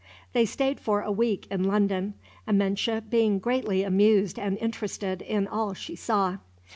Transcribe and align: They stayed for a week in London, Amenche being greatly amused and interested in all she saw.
They 0.33 0.45
stayed 0.45 0.79
for 0.79 1.01
a 1.03 1.11
week 1.11 1.45
in 1.51 1.63
London, 1.65 2.15
Amenche 2.47 3.07
being 3.11 3.37
greatly 3.37 3.83
amused 3.83 4.39
and 4.39 4.57
interested 4.57 5.21
in 5.21 5.47
all 5.47 5.75
she 5.75 5.95
saw. 5.95 6.37